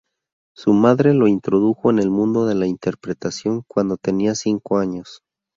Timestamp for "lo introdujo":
1.13-1.91